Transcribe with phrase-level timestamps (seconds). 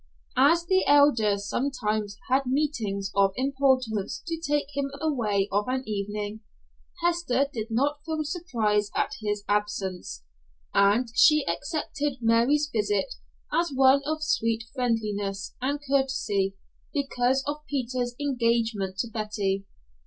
[0.39, 6.39] As the Elder sometimes had meetings of importance to take him away of an evening,
[7.03, 10.23] Hester did not feel surprise at his absence,
[10.73, 13.13] and she accepted Mary's visit
[13.53, 16.55] as one of sweet friendliness and courtesy
[16.91, 19.67] because of Peter's engagement to Betty.